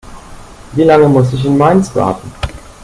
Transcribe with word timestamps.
Wie 0.73 0.81
lange 0.83 1.07
muss 1.07 1.31
ich 1.31 1.45
in 1.45 1.59
Mainz 1.59 1.95
warten? 1.95 2.31